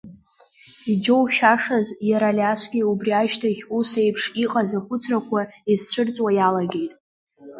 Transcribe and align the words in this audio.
Иџьоушьашаз, 0.91 1.87
иара 2.09 2.27
Алиасгьы 2.31 2.81
убри 2.91 3.11
ашьҭахь 3.21 3.63
ус 3.77 3.89
еиԥш 4.01 4.23
иҟаз 4.43 4.71
ахәыцрақәа 4.79 5.41
изцәырҵуа 5.71 6.31
иалагеит. 6.33 6.93